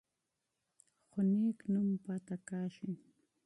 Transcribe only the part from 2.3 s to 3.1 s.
کیږي.